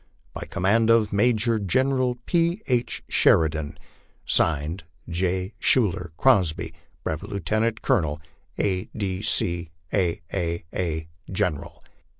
[0.33, 2.63] By command of Major General P.
[2.65, 2.83] n.
[3.07, 3.77] SHERIDAN.
[4.25, 5.53] (Signed) J.
[5.61, 8.19] SCIIUYLER CROSBY, Brevet Lieutenant Colonel,
[8.57, 8.85] A.
[8.97, 9.21] D.
[9.21, 10.19] C., A.
[10.33, 10.65] A.
[10.73, 11.07] A.
[11.31, 11.83] General.